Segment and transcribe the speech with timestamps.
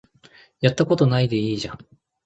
[0.61, 1.85] やったことないでいいじゃん